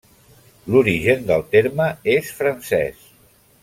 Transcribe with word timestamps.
L'origen 0.75 1.21
del 1.29 1.45
terme 1.53 1.91
és 2.17 2.35
francès. 2.43 3.09